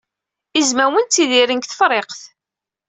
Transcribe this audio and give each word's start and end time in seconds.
Izmawen 0.59 1.05
ttidiren 1.07 1.59
deg 1.59 1.65
Tefriqt. 1.67 2.21